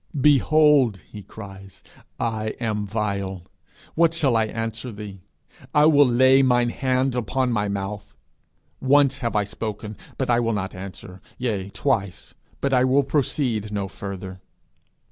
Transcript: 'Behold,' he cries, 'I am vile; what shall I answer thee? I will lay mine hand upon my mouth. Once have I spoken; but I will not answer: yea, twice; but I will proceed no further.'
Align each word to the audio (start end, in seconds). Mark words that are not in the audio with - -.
'Behold,' 0.19 0.99
he 1.11 1.21
cries, 1.21 1.83
'I 2.19 2.55
am 2.59 2.87
vile; 2.87 3.43
what 3.93 4.15
shall 4.15 4.35
I 4.35 4.45
answer 4.45 4.91
thee? 4.91 5.19
I 5.75 5.85
will 5.85 6.07
lay 6.07 6.41
mine 6.41 6.69
hand 6.69 7.13
upon 7.13 7.51
my 7.51 7.67
mouth. 7.69 8.15
Once 8.79 9.19
have 9.19 9.35
I 9.35 9.43
spoken; 9.43 9.95
but 10.17 10.27
I 10.27 10.39
will 10.39 10.53
not 10.53 10.73
answer: 10.73 11.21
yea, 11.37 11.69
twice; 11.69 12.33
but 12.61 12.73
I 12.73 12.83
will 12.83 13.03
proceed 13.03 13.71
no 13.71 13.87
further.' 13.87 14.41